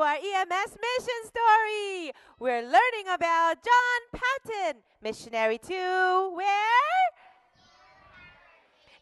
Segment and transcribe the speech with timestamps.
[0.00, 2.12] Our EMS mission story.
[2.38, 7.06] We're learning about John Paton, missionary to where?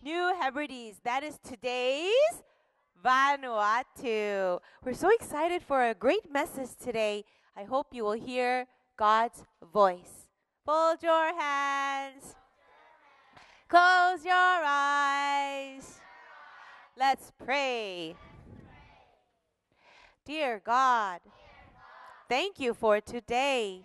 [0.03, 0.99] New Hebrides.
[1.05, 2.43] That is today's
[3.05, 4.59] Vanuatu.
[4.85, 7.25] We're so excited for a great message today.
[7.57, 10.27] I hope you will hear God's voice.
[10.67, 12.35] Fold your hands.
[13.69, 16.01] Close your eyes.
[16.97, 18.17] Let's pray.
[20.29, 21.21] Dear God,
[22.29, 23.81] thank you for today.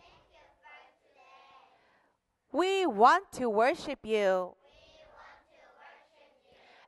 [2.51, 4.51] We want to worship you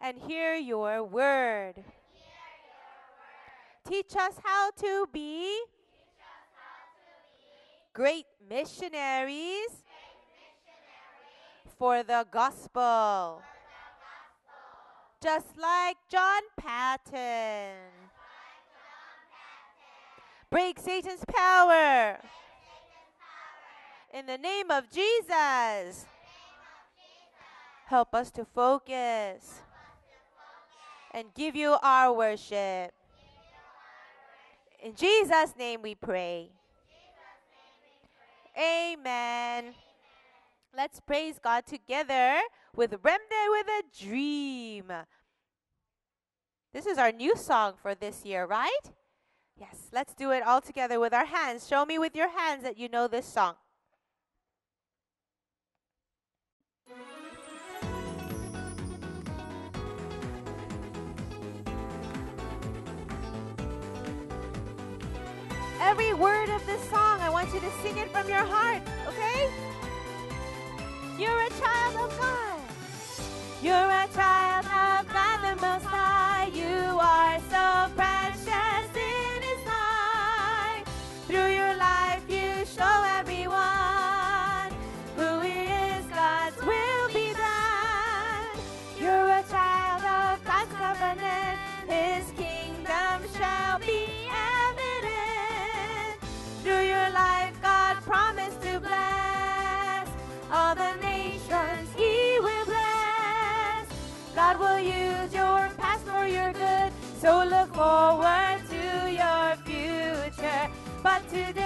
[0.01, 1.75] and hear your word.
[3.87, 5.57] Teach us how to be
[7.93, 9.85] great missionaries
[11.79, 13.41] for the gospel.
[15.23, 18.04] Just like John Paton.
[20.49, 22.19] Break Satan's power.
[24.13, 26.05] In the name of Jesus.
[27.87, 29.61] Help us to focus
[31.11, 32.93] and give you our worship.
[34.81, 36.49] In Jesus' name we pray.
[38.57, 39.73] Amen.
[40.75, 42.39] Let's praise God together
[42.75, 44.91] with Remnant with a Dream.
[46.73, 48.91] This is our new song for this year, right?
[49.57, 51.67] Yes, let's do it all together with our hands.
[51.67, 53.55] Show me with your hands that you know this song.
[65.79, 69.49] Every word of this song, I want you to sing it from your heart, okay?
[71.17, 72.59] You're a child of God.
[73.61, 76.14] You're a child of God the Most High.
[104.85, 106.91] Use your past for your good.
[107.19, 110.69] So look forward to your future.
[111.01, 111.64] But today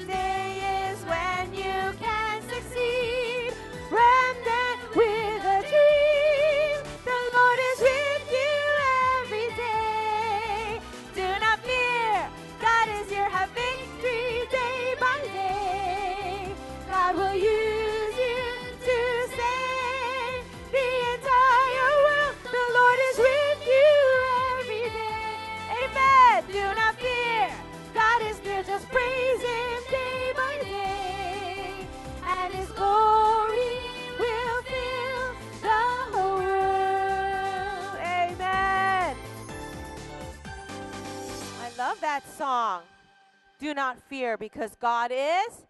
[0.00, 0.41] today
[42.36, 42.82] song,
[43.60, 45.66] Do Not Fear, because God is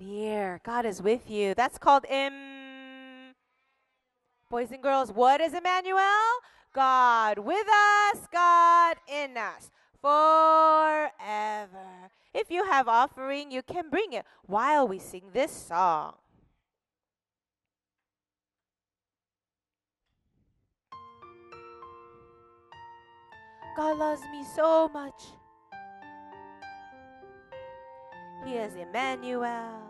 [0.00, 0.60] near.
[0.64, 1.54] God is with you.
[1.54, 3.32] That's called Im.
[4.50, 6.00] Boys and girls, what is Emmanuel?
[6.74, 9.70] God with us, God in us
[10.00, 11.10] forever.
[12.32, 16.14] If you have offering, you can bring it while we sing this song.
[23.76, 25.22] God loves me so much.
[28.44, 29.80] He is Emmanuel.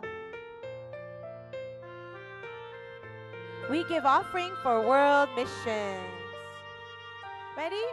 [3.69, 5.99] We give offering for world missions.
[7.57, 7.83] Ready?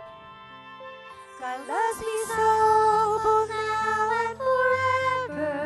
[1.41, 5.62] God loves me so, both now and forever.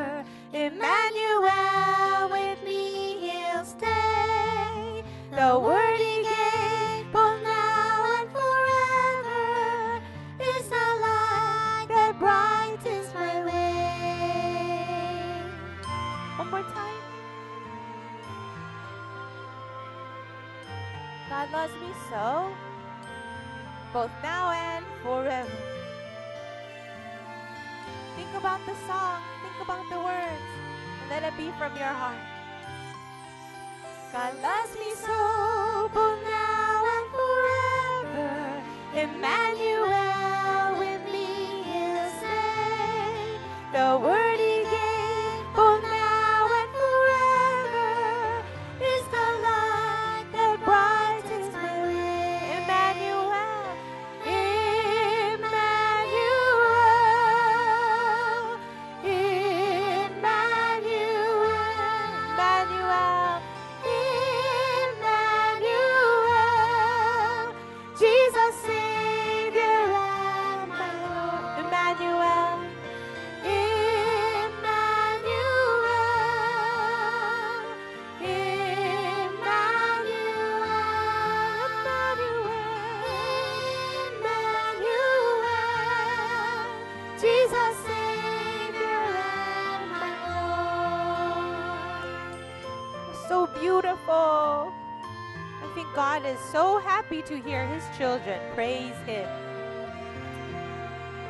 [97.08, 99.28] Happy to hear his children praise him.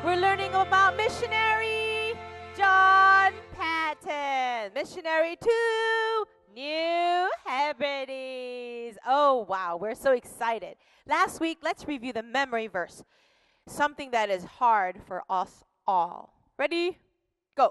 [0.03, 2.13] We're learning about missionary
[2.57, 6.25] John Paton, missionary to
[6.55, 8.97] New Hebrides.
[9.05, 10.77] Oh, wow, we're so excited.
[11.07, 13.03] Last week, let's review the memory verse,
[13.67, 16.33] something that is hard for us all.
[16.57, 16.97] Ready?
[17.55, 17.69] Go.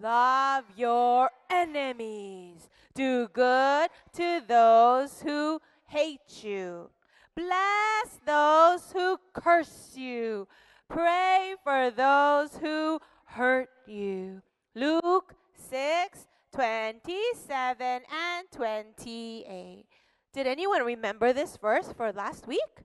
[0.00, 2.68] Love your enemies.
[2.94, 6.88] Do good to those who hate you.
[7.36, 10.48] Bless those who curse you.
[10.88, 14.42] Pray for those who hurt you.
[14.74, 15.34] Luke
[15.70, 19.84] 6 27 and 28.
[20.32, 22.84] Did anyone remember this verse for last week?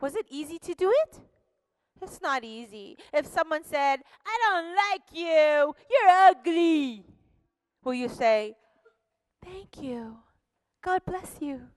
[0.00, 1.20] Was it easy to do it?
[2.02, 2.98] It's not easy.
[3.12, 7.04] If someone said, I don't like you, you're ugly,
[7.82, 8.56] will you say,
[9.42, 10.18] Thank you.
[10.82, 11.68] God bless you?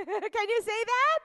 [0.32, 1.18] Can you say that?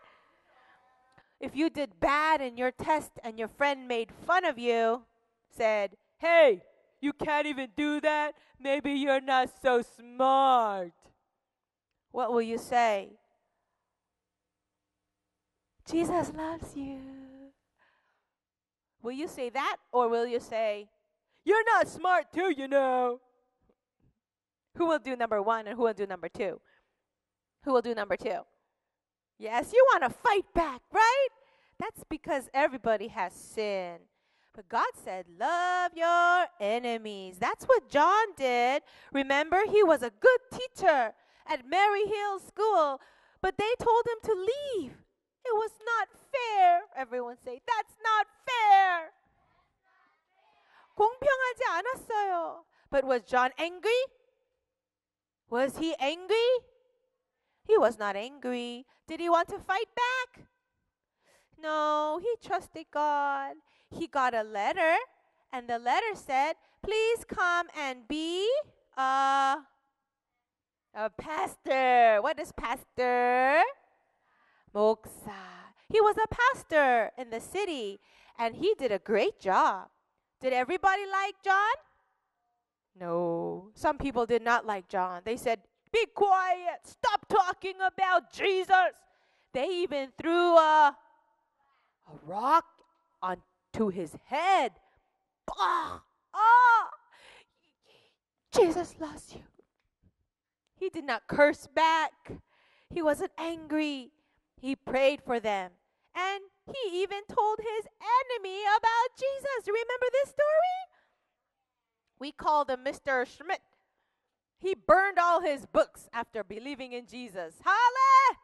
[1.40, 5.04] If you did bad in your test and your friend made fun of you,
[5.50, 6.64] said, Hey,
[7.02, 8.36] you can't even do that?
[8.60, 10.94] Maybe you're not so smart.
[12.12, 13.12] What will you say?
[15.90, 17.00] Jesus loves you.
[19.02, 20.90] Will you say that or will you say,
[21.44, 23.20] You're not smart too, you know?
[24.78, 26.60] Who will do number one and who will do number two?
[27.64, 28.40] Who will do number two?
[29.38, 31.28] Yes, you want to fight back, right?
[31.80, 33.98] That's because everybody has sin.
[34.54, 37.36] But God said, Love your enemies.
[37.38, 38.84] That's what John did.
[39.12, 41.14] Remember, he was a good teacher
[41.48, 43.02] at Maryhill School,
[43.42, 44.92] but they told him to leave.
[45.46, 46.82] It was not fair.
[46.96, 49.12] Everyone say, That's not fair.
[50.96, 52.64] 공평하지 않았어요.
[52.90, 54.02] But was John angry?
[55.50, 56.48] Was he angry?
[57.66, 58.86] He was not angry.
[59.08, 60.46] Did he want to fight back?
[61.62, 63.56] No, he trusted God.
[63.90, 64.96] He got a letter,
[65.52, 66.54] and the letter said,
[66.84, 68.48] Please come and be
[68.98, 69.58] a,
[70.94, 72.22] a pastor.
[72.22, 73.64] What is pastor?
[74.74, 75.32] 목사.
[75.88, 78.00] He was a pastor in the city,
[78.38, 79.88] and he did a great job.
[80.42, 81.76] Did everybody like John?
[83.00, 83.70] No.
[83.74, 85.22] Some people did not like John.
[85.24, 85.60] They said,
[85.96, 86.82] Be quiet.
[86.84, 88.92] Stop talking about Jesus.
[89.54, 90.94] They even threw a,
[92.08, 92.66] a rock
[93.24, 94.74] onto his head.
[95.48, 96.00] Bah!
[96.34, 96.90] Ah!
[98.54, 99.44] Jesus loves you.
[100.76, 102.12] He did not curse back.
[102.90, 104.12] He wasn't angry.
[104.60, 105.72] He prayed for them.
[106.14, 107.86] And he even told his
[108.36, 109.68] enemy about Jesus.
[109.68, 110.78] Remember this story?
[112.20, 113.26] We called him Mr.
[113.26, 113.62] Schmidt.
[114.58, 117.56] He burned all his books after believing in Jesus.
[117.64, 118.40] Hallelujah!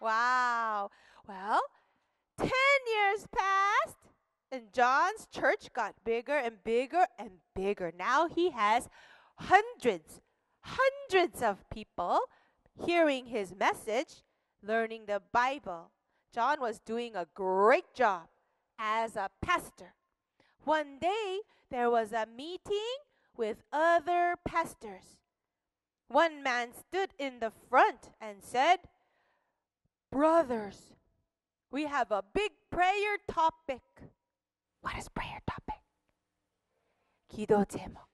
[0.00, 0.90] Wow.
[1.28, 1.60] Well,
[2.38, 3.96] 10 years passed,
[4.50, 7.92] and John's church got bigger and bigger and bigger.
[7.96, 8.88] Now he has
[9.36, 10.20] hundreds,
[10.62, 12.20] hundreds of people
[12.86, 14.22] hearing his message,
[14.62, 15.90] learning the Bible.
[16.34, 18.28] John was doing a great job
[18.78, 19.94] as a pastor.
[20.64, 22.96] One day, there was a meeting
[23.35, 25.17] with other pastors.
[26.07, 28.79] One man stood in the front and said,
[30.11, 30.93] Brothers,
[31.71, 33.81] we have a big prayer topic.
[34.81, 35.81] What is prayer topic?
[37.29, 38.05] 기도 제목.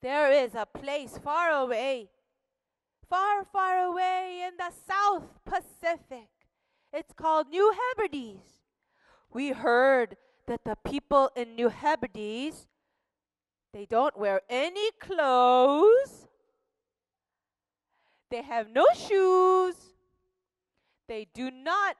[0.00, 2.08] There is a place far away,
[3.08, 6.28] far, far away in the South Pacific.
[6.92, 8.62] It's called New Hebrides.
[9.32, 10.16] We heard
[10.46, 12.66] that the people in New Hebrides
[13.75, 16.27] they don't wear any clothes.
[18.31, 19.75] They have no shoes.
[21.09, 21.97] They do not,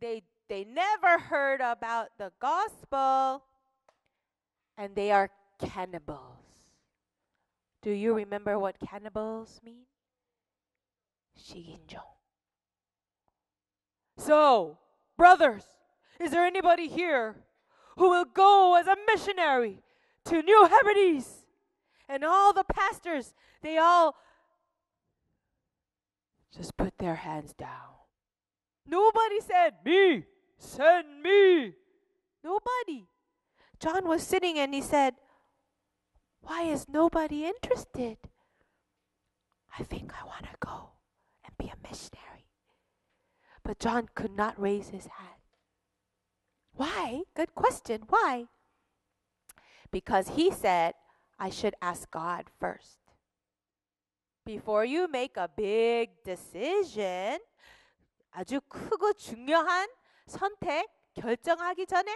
[0.00, 3.42] they, they never heard about the gospel.
[4.78, 6.20] And they are cannibals.
[7.82, 9.86] Do you remember what cannibals mean?
[11.36, 11.98] Shiginjo.
[14.18, 14.78] So,
[15.16, 15.64] brothers,
[16.20, 17.34] is there anybody here
[17.96, 19.80] who will go as a missionary
[20.26, 21.46] to New Hebrides?
[22.08, 24.14] And all the pastors, they all
[26.56, 27.94] just put their hands down.
[28.86, 30.24] Nobody said, Me,
[30.58, 31.72] send me.
[32.42, 33.08] Nobody.
[33.80, 35.14] John was sitting and he said,
[36.42, 38.18] Why is nobody interested?
[39.78, 40.90] I think I want to go
[41.44, 42.46] and be a missionary.
[43.64, 45.40] But John could not raise his hand.
[46.74, 47.22] Why?
[47.34, 48.02] Good question.
[48.08, 48.46] Why?
[49.93, 50.93] Because he said,
[51.39, 52.99] I should ask God first.
[54.45, 57.39] Before you make a big decision,
[58.31, 59.87] 아주 크고 중요한
[60.27, 62.11] 선택, 결정하기 전에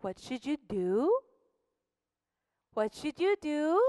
[0.00, 1.10] what should you do?
[2.72, 3.80] What should you do?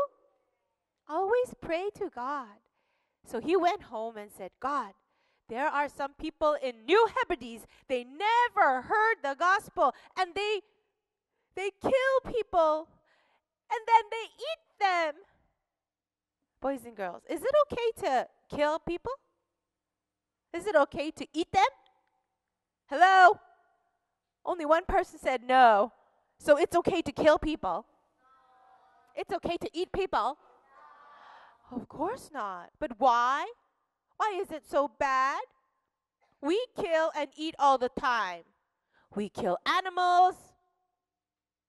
[1.08, 2.60] Always pray to God.
[3.26, 4.94] So he went home and said, God,
[5.48, 10.62] there are some people in New Hebrides, they never heard the gospel and they
[11.56, 12.88] they kill people
[13.71, 15.15] and then they eat them.
[16.61, 19.13] Boys and girls, is it okay to kill people?
[20.53, 21.67] Is it okay to eat them?
[22.87, 23.39] Hello?
[24.45, 25.93] Only one person said no.
[26.39, 27.85] So it's okay to kill people.
[29.15, 30.39] It's okay to eat people.
[31.71, 32.71] Of course not.
[32.79, 33.47] But why?
[34.17, 35.41] Why is it so bad?
[36.41, 38.43] We kill and eat all the time.
[39.15, 40.37] We kill animals.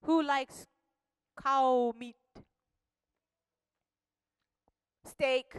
[0.03, 0.67] Who likes
[1.41, 2.15] cow meat?
[5.05, 5.55] Steak,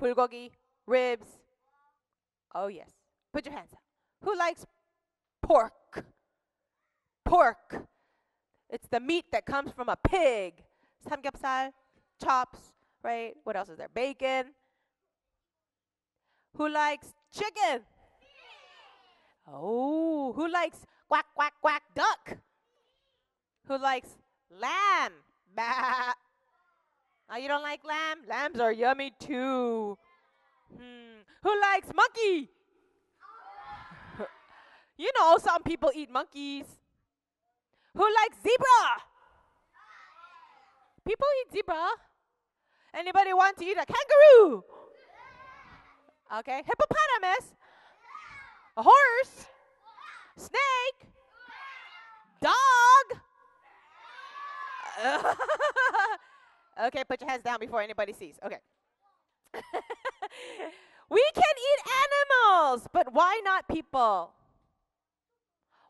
[0.00, 0.50] bulgogi,
[0.86, 1.26] ribs.
[2.54, 2.90] Oh, yes.
[3.32, 3.80] Put your hands up.
[4.24, 4.66] Who likes
[5.42, 6.04] pork?
[7.24, 7.86] Pork.
[8.68, 10.62] It's the meat that comes from a pig.
[11.08, 11.72] Samgyeopsal,
[12.22, 12.58] chops,
[13.02, 13.34] right?
[13.44, 13.88] What else is there?
[13.92, 14.46] Bacon.
[16.56, 17.82] Who likes chicken?
[19.52, 22.38] Oh, who likes quack, quack, quack duck?
[23.66, 24.10] Who likes
[24.50, 25.12] lamb?
[25.54, 26.12] Bah.
[27.30, 28.18] Oh, you don't like lamb?
[28.28, 29.96] Lambs are yummy too.
[30.72, 31.22] Hmm.
[31.42, 32.50] Who likes monkey?
[34.96, 36.66] you know, some people eat monkeys.
[37.94, 39.02] Who likes zebra?
[41.06, 41.88] People eat zebra.
[42.94, 44.64] Anybody want to eat a kangaroo?
[46.38, 47.54] Okay, hippopotamus,
[48.76, 49.46] a horse,
[50.36, 51.10] snake,
[52.40, 53.20] dog.
[56.86, 58.38] okay, put your hands down before anybody sees.
[58.44, 58.58] Okay.
[61.10, 64.32] we can eat animals, but why not people?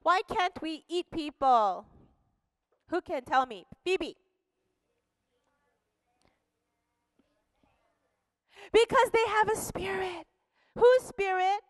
[0.02, 1.87] Why can't we eat people?
[2.88, 3.66] Who can tell me?
[3.85, 4.16] Phoebe.
[8.73, 10.26] Because they have a spirit.
[10.76, 11.61] Whose spirit?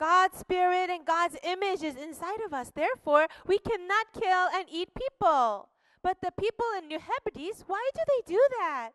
[0.00, 2.72] God's spirit and God's image is inside of us.
[2.74, 5.68] Therefore, we cannot kill and eat people.
[6.02, 8.92] But the people in New Hebrides, why do they do that?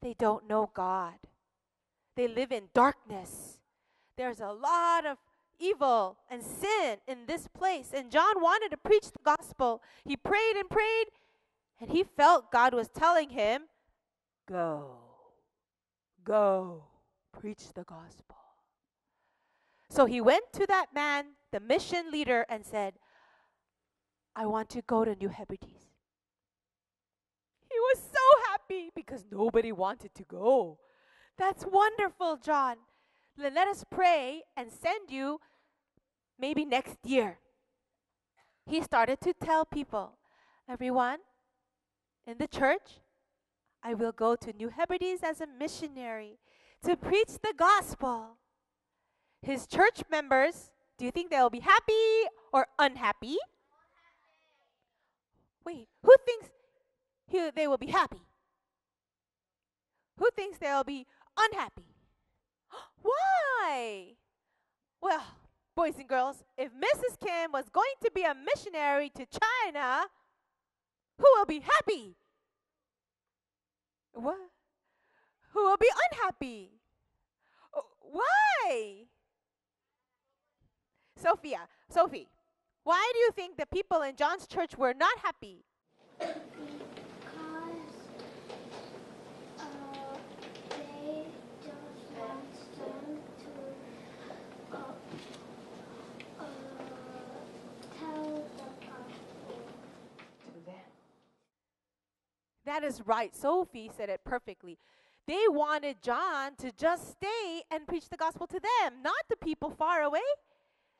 [0.00, 1.16] They don't know God.
[2.16, 3.58] They live in darkness.
[4.16, 5.18] There's a lot of
[5.58, 7.90] evil and sin in this place.
[7.94, 9.82] And John wanted to preach the gospel.
[10.06, 11.08] He prayed and prayed,
[11.82, 13.64] and he felt God was telling him,
[14.48, 14.96] Go,
[16.24, 16.84] go,
[17.30, 18.36] preach the gospel.
[19.90, 22.94] So he went to that man, the mission leader, and said,
[24.36, 25.88] I want to go to New Hebrides.
[27.68, 30.78] He was so happy because nobody wanted to go.
[31.36, 32.76] That's wonderful, John.
[33.36, 35.40] Then Let us pray and send you
[36.38, 37.38] maybe next year,
[38.66, 40.18] he started to tell people,
[40.68, 41.18] everyone
[42.26, 43.00] in the church,
[43.82, 46.38] I will go to New Hebrides as a missionary
[46.84, 48.36] to preach the gospel.
[49.42, 53.36] His church members, do you think they'll be happy or unhappy?
[55.64, 56.50] Wait, who thinks
[57.26, 58.20] he, they will be happy?
[60.18, 61.06] Who thinks they'll be
[61.38, 61.86] unhappy?
[63.02, 64.16] Why?
[65.00, 65.22] Well,
[65.74, 67.18] boys and girls, if Mrs.
[67.18, 70.04] Kim was going to be a missionary to China,
[71.18, 72.16] who will be happy?
[74.12, 74.36] What?
[75.52, 76.72] Who will be unhappy?
[78.00, 79.06] Why?
[81.20, 82.28] Sophia, Sophie,
[82.82, 85.64] why do you think the people in John's church were not happy?
[86.18, 86.34] because
[89.58, 89.64] uh,
[90.70, 91.26] they
[91.62, 91.76] just
[92.18, 94.78] want them to uh,
[96.40, 96.44] uh,
[97.98, 99.60] tell the gospel.
[102.64, 103.36] That is right.
[103.36, 104.78] Sophie said it perfectly.
[105.26, 109.70] They wanted John to just stay and preach the gospel to them, not the people
[109.70, 110.20] far away.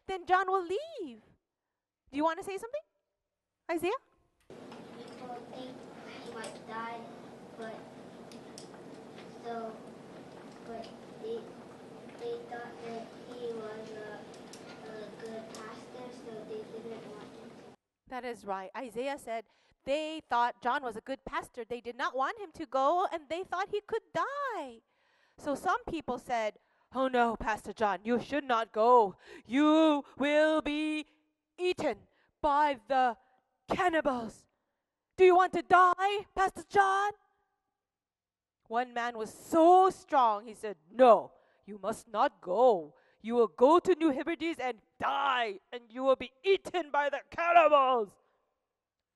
[0.09, 1.21] Then John will leave.
[2.11, 2.81] Do you want to say something?
[3.71, 3.91] Isaiah?
[4.49, 5.71] People think
[6.25, 6.99] he might die,
[7.59, 7.75] but
[9.45, 9.73] so,
[10.67, 10.87] but
[11.23, 11.39] they
[12.21, 14.19] they thought that he was a,
[14.89, 17.51] a good pastor, so they didn't want him.
[18.09, 18.71] That is right.
[18.77, 19.45] Isaiah said
[19.87, 21.65] they thought John was a good pastor.
[21.69, 24.81] They did not want him to go and they thought he could die.
[25.39, 26.55] So some people said,
[26.95, 29.17] Oh no, Pastor John, you should not go.
[29.47, 31.07] You will be
[31.59, 31.97] eaten
[32.43, 33.17] by the
[33.73, 34.45] cannibals.
[35.17, 37.13] Do you want to die, Pastor John?
[38.67, 41.33] One man was so strong, he said, No,
[41.67, 42.95] you must not go.
[43.23, 47.21] You will go to New Hebrides and die, and you will be eaten by the
[47.31, 48.09] cannibals.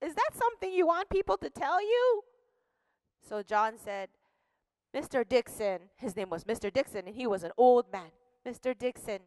[0.00, 2.22] Is that something you want people to tell you?
[3.26, 4.10] So John said,
[4.94, 5.28] Mr.
[5.28, 6.72] Dixon, his name was Mr.
[6.72, 8.10] Dixon, and he was an old man.
[8.46, 8.78] Mr.
[8.78, 9.20] Dixon,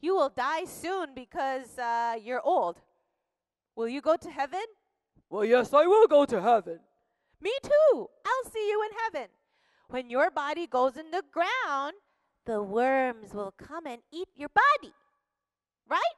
[0.00, 2.80] you will die soon because uh, you're old.
[3.76, 4.64] Will you go to heaven?
[5.28, 6.80] Well, yes, I will go to heaven.
[7.40, 8.08] Me too.
[8.24, 9.28] I'll see you in heaven.
[9.88, 11.94] When your body goes in the ground,
[12.46, 14.94] the worms will come and eat your body.
[15.88, 16.16] Right?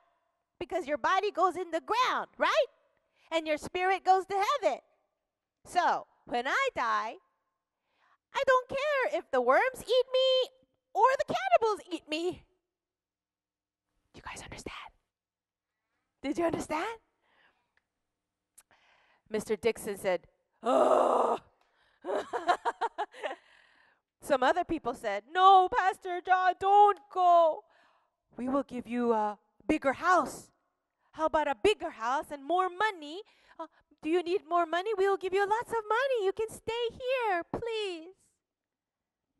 [0.60, 2.68] Because your body goes in the ground, right?
[3.32, 4.78] And your spirit goes to heaven.
[5.64, 7.14] So, when I die,
[8.34, 10.50] I don't care if the worms eat me
[10.94, 12.42] or the cannibals eat me.
[14.14, 14.76] You guys understand?
[16.22, 16.98] Did you understand?
[19.32, 19.60] Mr.
[19.60, 20.26] Dixon said,
[20.62, 21.38] Oh.
[24.20, 27.64] Some other people said, No, Pastor John, don't go.
[28.36, 30.50] We will give you a bigger house.
[31.12, 33.22] How about a bigger house and more money?
[33.58, 33.66] Uh,
[34.02, 34.90] do you need more money?
[34.96, 36.24] We will give you lots of money.
[36.24, 38.14] You can stay here, please.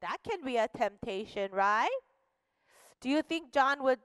[0.03, 1.89] That can be a temptation, right?
[3.01, 4.01] Do you think John would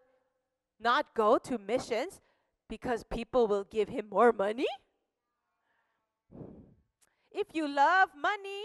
[0.79, 2.21] not go to missions
[2.69, 4.67] because people will give him more money?
[7.31, 8.63] If you love money,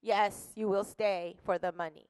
[0.00, 2.08] yes, you will stay for the money.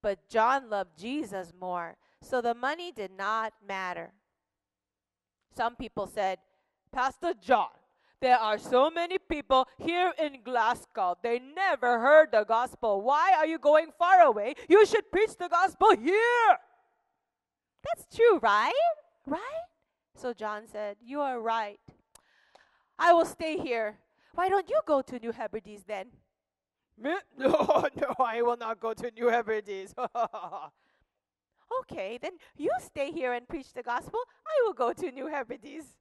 [0.00, 4.12] But John loved Jesus more, so the money did not matter.
[5.56, 6.38] Some people said,
[6.92, 7.79] Pastor John,
[8.20, 11.16] there are so many people here in Glasgow.
[11.22, 13.00] They never heard the gospel.
[13.00, 14.54] Why are you going far away?
[14.68, 16.58] You should preach the gospel here.
[17.84, 18.72] That's true, right?
[19.26, 19.64] Right?
[20.14, 21.80] So John said, You are right.
[22.98, 23.98] I will stay here.
[24.34, 26.06] Why don't you go to New Hebrides then?
[27.38, 29.94] No, no, I will not go to New Hebrides.
[31.80, 34.20] okay, then you stay here and preach the gospel.
[34.46, 35.96] I will go to New Hebrides.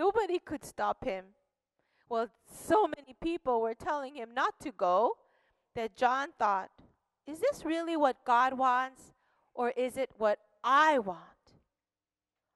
[0.00, 1.24] Nobody could stop him.
[2.08, 5.16] Well, so many people were telling him not to go
[5.74, 6.70] that John thought,
[7.26, 9.12] is this really what God wants
[9.54, 11.20] or is it what I want?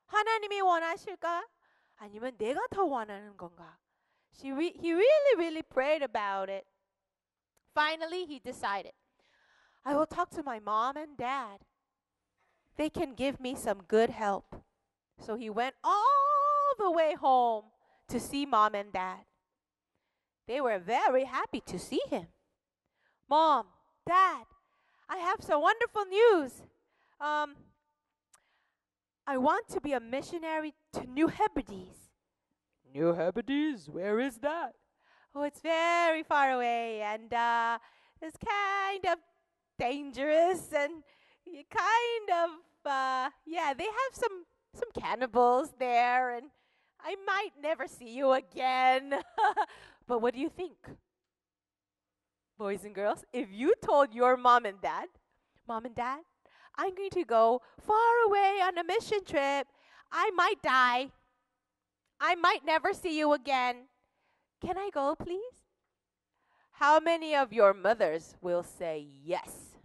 [0.07, 1.43] 하나님이 원하실까?
[1.99, 3.79] 아니면 내가 더 원하는 건가?
[4.33, 6.67] She re- he really, really prayed about it.
[7.75, 8.93] Finally, he decided,
[9.85, 11.61] I will talk to my mom and dad.
[12.77, 14.63] They can give me some good help.
[15.19, 16.34] So he went all
[16.78, 17.66] the way home
[18.10, 19.26] to see mom and dad.
[20.48, 22.28] They were very happy to see him.
[23.30, 23.66] Mom,
[24.08, 24.46] dad,
[25.10, 26.62] I have some wonderful news.
[27.20, 27.56] Um,
[29.26, 32.12] I want to be a missionary to New Hebrides.
[32.94, 33.90] New Hebrides?
[33.90, 34.74] Where is that?
[35.34, 37.80] Oh, it's very far away and uh,
[38.22, 39.18] it's kind of
[39.78, 41.04] dangerous and
[41.70, 42.50] kind of
[42.86, 46.48] uh, yeah, they have some some cannibals there, and
[47.06, 49.14] I might never see you again.
[50.08, 50.76] but what do you think,
[52.58, 53.24] boys and girls?
[53.32, 55.06] If you told your mom and dad,
[55.68, 56.22] mom and dad,
[56.76, 59.68] I'm going to go far away on a mission trip.
[60.12, 61.12] I might die.
[62.20, 63.86] I might never see you again.
[64.60, 65.62] Can I go, please?
[66.72, 69.78] How many of your mothers will say yes?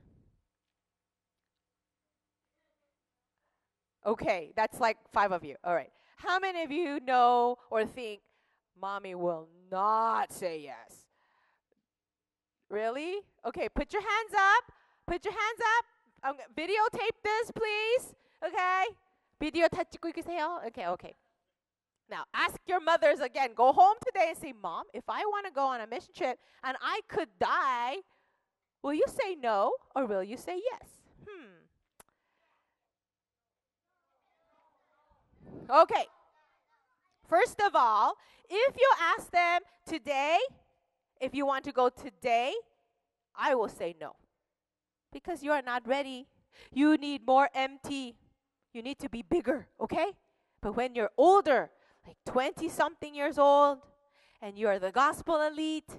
[4.06, 5.56] Okay, that's like five of you.
[5.62, 5.90] All right.
[6.19, 8.21] How many of you know or think
[8.79, 11.05] mommy will not say yes?
[12.69, 13.21] Really?
[13.45, 14.63] Okay, put your hands up.
[15.07, 15.85] Put your hands up.
[16.29, 18.15] Um, videotape this, please.
[18.43, 18.85] Okay?
[19.39, 20.61] 비디오 다 찍고 계세요?
[20.67, 21.13] Okay, okay.
[22.09, 23.53] Now, ask your mothers again.
[23.53, 26.37] Go home today and say, Mom, if I want to go on a mission trip
[26.63, 27.97] and I could die,
[28.81, 30.89] will you say no or will you say yes?
[35.70, 36.04] Okay.
[37.28, 38.14] First of all,
[38.48, 40.38] if you ask them today,
[41.20, 42.54] if you want to go today,
[43.36, 44.16] I will say no.
[45.12, 46.26] Because you are not ready.
[46.72, 48.16] You need more MT.
[48.72, 50.12] You need to be bigger, okay?
[50.60, 51.70] But when you're older,
[52.06, 53.78] like 20 something years old,
[54.42, 55.98] and you're the gospel elite,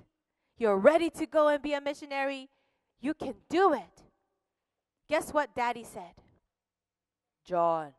[0.58, 2.50] you're ready to go and be a missionary,
[3.00, 4.04] you can do it.
[5.10, 6.14] Guess what daddy said?
[7.44, 7.94] John,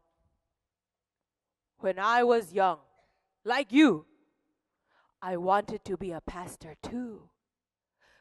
[1.83, 2.79] when I was young,
[3.45, 4.07] like you,
[5.21, 7.31] I wanted to be a pastor too.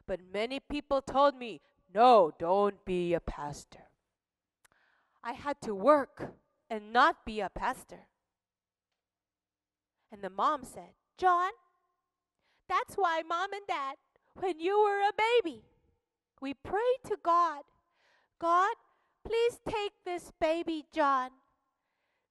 [0.07, 1.61] But many people told me,
[1.93, 3.83] no, don't be a pastor.
[5.23, 6.33] I had to work
[6.69, 8.07] and not be a pastor.
[10.11, 11.51] And the mom said, John,
[12.67, 13.95] that's why mom and dad,
[14.33, 15.63] when you were a baby,
[16.41, 17.61] we prayed to God,
[18.39, 18.75] God,
[19.25, 21.29] please take this baby John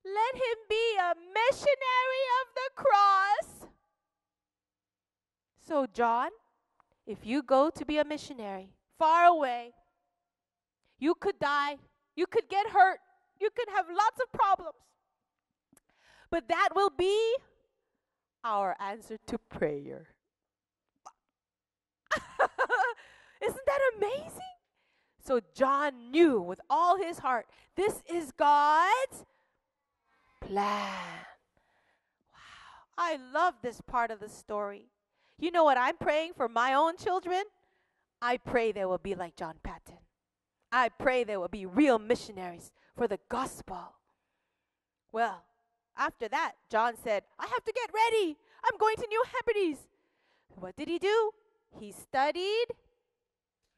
[0.05, 3.69] let him be a missionary of the cross.
[5.67, 6.31] So, John,
[7.07, 9.73] if you go to be a missionary far away,
[10.99, 11.77] you could die,
[12.17, 12.99] you could get hurt,
[13.41, 14.77] you could have lots of problems.
[16.31, 17.35] But that will be
[18.45, 20.09] our answer to prayer.
[23.43, 24.41] Isn't that amazing?
[25.25, 29.25] So John knew with all his heart this is God's
[30.51, 30.93] plan.
[32.33, 32.39] Wow.
[32.99, 34.87] I love this part of the story.
[35.39, 37.45] You know what I'm praying for my own children?
[38.21, 39.99] I pray they will be like John Paton.
[40.73, 43.95] I pray they will be real missionaries for the gospel.
[45.13, 45.43] Well,
[45.97, 48.37] after that, John said, I have to get ready.
[48.65, 49.87] I'm going to New Hebrides.
[50.57, 51.31] What did he do?
[51.79, 52.67] He studied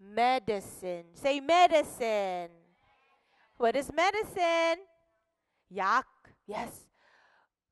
[0.00, 1.04] medicine.
[1.14, 2.48] Say medicine.
[3.58, 4.84] What is medicine?
[5.70, 6.11] 약
[6.46, 6.86] Yes.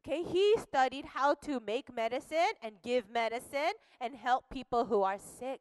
[0.07, 5.19] Okay, he studied how to make medicine and give medicine and help people who are
[5.19, 5.61] sick.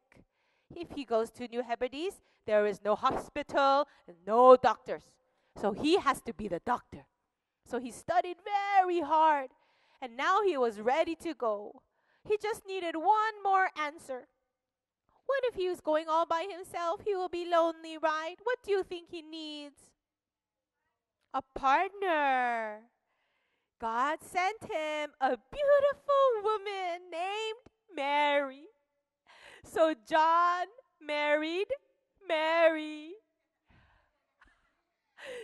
[0.74, 3.86] If he goes to New Hebrides, there is no hospital
[4.26, 5.04] no doctors.
[5.60, 7.06] So he has to be the doctor.
[7.66, 9.50] So he studied very hard
[10.00, 11.82] and now he was ready to go.
[12.24, 14.28] He just needed one more answer.
[15.26, 17.02] What if he was going all by himself?
[17.04, 18.36] He will be lonely, right?
[18.42, 19.76] What do you think he needs?
[21.32, 22.80] A partner.
[23.79, 28.67] God sent him a beautiful woman named Mary.
[29.63, 30.67] So John
[31.01, 31.67] married
[32.27, 33.11] Mary.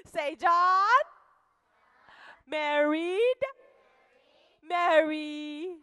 [0.06, 1.04] Say, John
[2.48, 3.42] married
[4.68, 5.76] Mary.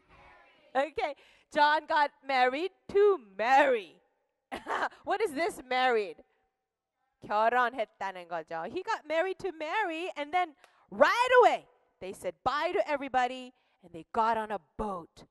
[0.75, 1.15] Okay,
[1.53, 3.97] John got married to Mary.
[5.05, 6.17] what is this married?
[7.27, 8.71] 결혼했다는 거죠.
[8.73, 10.55] He got married to Mary and then
[10.91, 11.67] right away
[12.04, 15.24] they said bye to everybody and they got on a boat.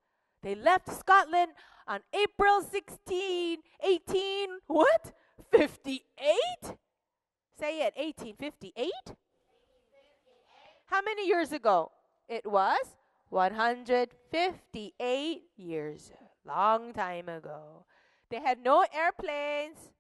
[0.42, 1.52] They left Scotland
[1.86, 5.12] on April 16, 18, what?
[5.50, 6.02] 58?
[7.60, 8.90] Say it, 1858?
[10.86, 11.92] How many years ago?
[12.26, 12.96] It was
[13.28, 16.10] 158 years.
[16.46, 17.84] Long time ago.
[18.30, 19.90] They had no airplanes.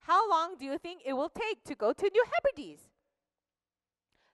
[0.00, 2.91] How long do you think it will take to go to New Hebrides?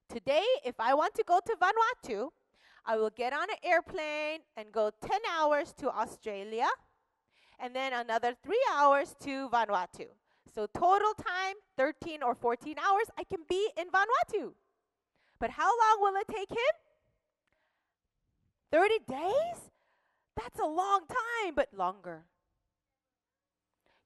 [0.09, 2.31] Today, if I want to go to Vanuatu,
[2.87, 6.69] I will get on an airplane and go 10 hours to Australia
[7.61, 10.07] and then another three hours to Vanuatu.
[10.55, 14.53] So, total time 13 or 14 hours, I can be in Vanuatu.
[15.39, 16.75] But how long will it take him?
[18.73, 19.71] 30 days?
[20.37, 22.25] That's a long time, but longer.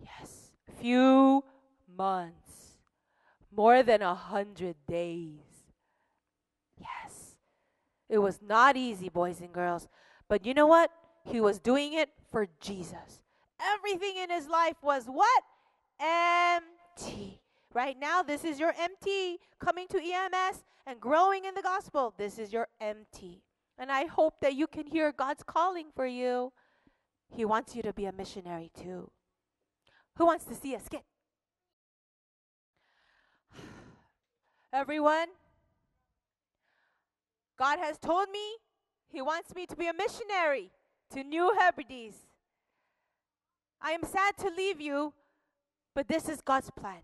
[0.01, 1.45] Yes, few
[1.97, 2.79] months,
[3.55, 5.52] more than a hundred days.
[8.13, 9.89] It was not easy, boys and girls.
[10.29, 10.91] But you know what?
[11.25, 13.23] He was doing it for Jesus.
[13.59, 15.43] Everything in his life was what?
[15.99, 17.41] Empty.
[17.73, 19.39] Right now, this is your empty.
[19.59, 22.13] coming to EMS and growing in the gospel.
[22.19, 23.45] This is your empty.
[23.79, 26.53] And I hope that you can hear God's calling for you.
[27.35, 29.11] He wants you to be a missionary too.
[30.19, 31.05] Who wants to see a skit?
[34.71, 35.29] Everyone,
[37.59, 38.57] God has told me
[39.09, 40.71] He wants me to be a missionary
[41.15, 42.17] to New Hebrides.
[43.81, 45.13] I am sad to leave you,
[45.95, 47.01] but this is God's plan.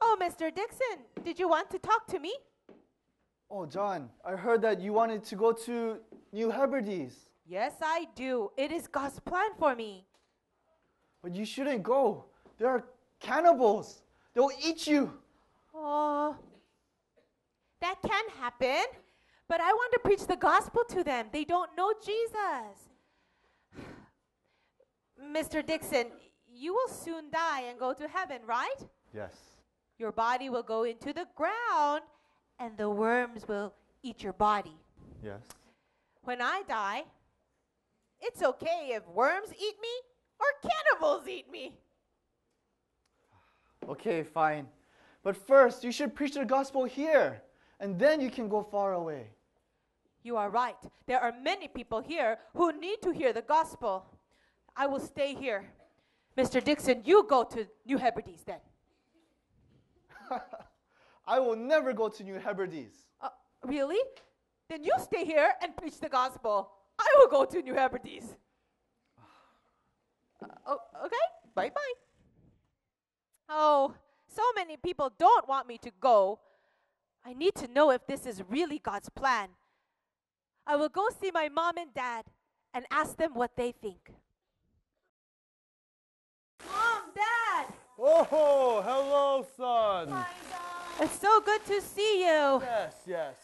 [0.00, 0.54] Oh, Mr.
[0.54, 2.32] Dixon, did you want to talk to me?
[3.50, 5.98] Oh, John, I heard that you wanted to go to
[6.32, 7.14] New Hebrides,
[7.50, 8.50] Yes, I do.
[8.58, 10.04] It is God's plan for me.
[11.22, 12.26] but you shouldn't go.
[12.58, 12.84] There are
[13.20, 14.02] cannibals.
[14.34, 15.10] They'll eat you.
[15.74, 16.36] Oh,
[17.80, 18.84] that can happen,
[19.48, 21.26] but I want to preach the gospel to them.
[21.32, 22.76] They don't know Jesus.
[25.34, 25.64] Mr.
[25.64, 26.06] Dixon,
[26.52, 28.80] you will soon die and go to heaven, right?
[29.14, 29.34] Yes.
[29.98, 32.02] Your body will go into the ground
[32.58, 34.76] and the worms will eat your body.
[35.22, 35.42] Yes.
[36.22, 37.04] When I die,
[38.20, 39.88] it's okay if worms eat me
[40.38, 41.74] or cannibals eat me.
[43.88, 44.66] Okay, fine.
[45.22, 47.42] But first, you should preach the gospel here,
[47.80, 49.28] and then you can go far away.
[50.22, 50.76] You are right.
[51.06, 54.04] There are many people here who need to hear the gospel.
[54.76, 55.64] I will stay here.
[56.36, 56.62] Mr.
[56.62, 58.60] Dixon, you go to New Hebrides then.
[61.26, 63.06] I will never go to New Hebrides.
[63.20, 63.28] Uh,
[63.64, 63.98] really?
[64.68, 66.70] Then you stay here and preach the gospel.
[66.98, 68.34] I will go to New Hebrides.
[70.40, 71.16] Uh, oh, okay.
[71.52, 71.94] Bye bye.
[73.48, 73.92] Oh,
[74.28, 76.38] so many people don't want me to go.
[77.28, 79.48] I need to know if this is really God's plan.
[80.66, 82.24] I will go see my mom and dad
[82.72, 84.14] and ask them what they think.
[86.64, 87.66] Mom, Dad!
[87.98, 90.24] Oh, hello, son.
[91.00, 92.62] It's so good to see you.
[92.62, 93.34] Yes, yes.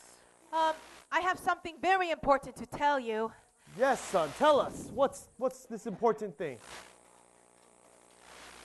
[0.50, 0.72] Um,
[1.12, 3.32] I have something very important to tell you.
[3.78, 4.30] Yes, son.
[4.38, 4.88] Tell us.
[4.94, 6.56] What's what's this important thing?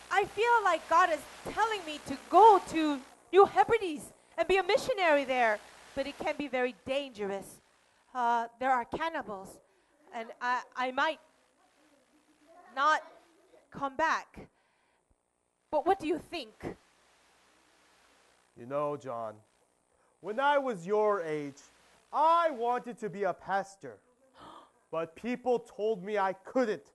[0.10, 1.20] I feel like God is
[1.52, 3.00] telling me to go to
[3.34, 5.60] New Hebrides and be a missionary there,
[5.96, 7.60] but it can be very dangerous.
[8.16, 9.60] Uh, there are cannibals,
[10.16, 11.20] and I, I might
[12.74, 13.02] not
[13.70, 14.48] come back.
[15.70, 16.54] But what do you think?
[18.58, 19.34] You know, John,
[20.22, 21.62] when I was your age,
[22.14, 23.98] I wanted to be a pastor.
[24.90, 26.94] But people told me I couldn't.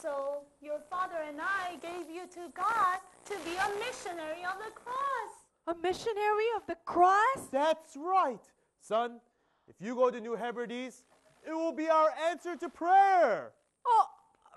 [0.00, 4.70] So your father and I gave you to God to be a missionary of the
[4.72, 5.32] cross.
[5.66, 7.48] A missionary of the cross?
[7.50, 8.40] That's right.
[8.80, 9.20] Son,
[9.66, 11.02] if you go to New Hebrides,
[11.46, 13.50] it will be our answer to prayer.
[13.86, 14.06] Oh,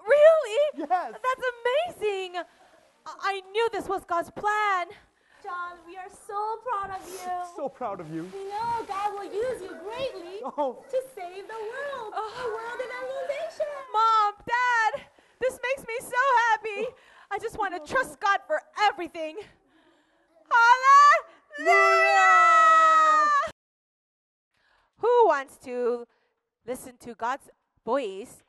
[0.07, 0.87] really?
[0.89, 1.13] Yes.
[1.13, 2.35] That's amazing.
[3.05, 4.87] I- I knew this was God's plan.
[5.43, 7.29] John, we are so proud of you.
[7.55, 8.23] So proud of you.
[8.33, 12.13] we know God will use you greatly Oh, to save the world.
[12.13, 12.41] Oh.
[12.41, 13.65] A world evangelization.
[13.91, 15.00] Mom, Dad,
[15.41, 16.15] this makes me so
[16.49, 16.87] happy.
[17.31, 19.37] I just want to trust God for everything.
[21.59, 22.21] Hallelujah!
[24.97, 26.05] Who wants to
[26.65, 27.49] listen to God's
[27.83, 28.43] voice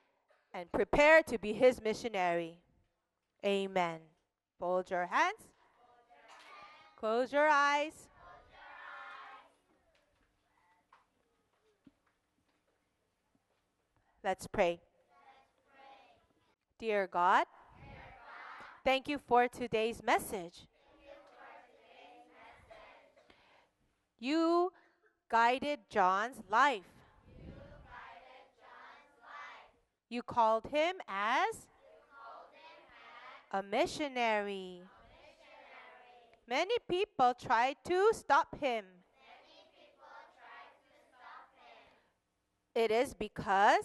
[0.52, 2.58] and prepare to be his missionary?
[3.44, 4.00] Amen.
[4.58, 5.48] Fold your hands.
[6.96, 8.08] Close your eyes.
[14.22, 14.80] Let's pray.
[16.82, 17.44] Dear God,
[18.84, 20.66] thank you for today's message.
[24.18, 24.72] You
[25.30, 26.90] guided John's life.
[30.08, 31.68] You called him as
[33.52, 34.80] a missionary.
[36.48, 38.86] Many people tried to stop him.
[42.74, 43.84] It is because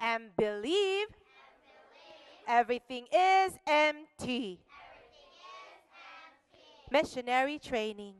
[0.00, 1.08] and believe
[2.46, 4.60] everything is empty.
[6.90, 8.14] Missionary training.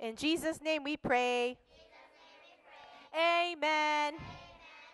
[0.00, 1.58] In Jesus' name we pray.
[3.14, 4.14] Amen.